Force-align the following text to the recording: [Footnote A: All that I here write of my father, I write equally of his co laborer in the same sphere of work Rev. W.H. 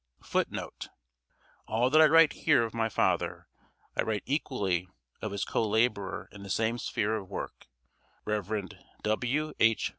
[Footnote 0.23 0.87
A: 1.67 1.71
All 1.71 1.91
that 1.91 2.01
I 2.01 2.07
here 2.33 2.61
write 2.61 2.65
of 2.65 2.73
my 2.73 2.89
father, 2.89 3.47
I 3.95 4.01
write 4.01 4.23
equally 4.25 4.89
of 5.21 5.31
his 5.31 5.45
co 5.45 5.63
laborer 5.63 6.27
in 6.31 6.41
the 6.41 6.49
same 6.49 6.79
sphere 6.79 7.15
of 7.15 7.29
work 7.29 7.67
Rev. 8.25 8.71
W.H. 9.03 9.89